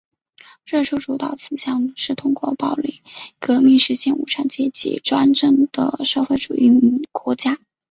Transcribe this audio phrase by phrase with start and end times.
[0.65, 3.03] 最初主导思想是通过暴力
[3.39, 7.59] 革命实现无产阶级专政的社会主义国家。